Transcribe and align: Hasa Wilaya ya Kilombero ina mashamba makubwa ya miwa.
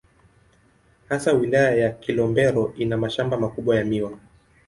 Hasa 1.09 1.33
Wilaya 1.33 1.75
ya 1.75 1.91
Kilombero 1.91 2.73
ina 2.77 2.97
mashamba 2.97 3.37
makubwa 3.37 3.75
ya 3.75 3.85
miwa. 3.85 4.19